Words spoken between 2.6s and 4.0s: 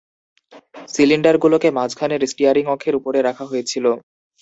অক্ষের উপরে রাখা হয়েছিল।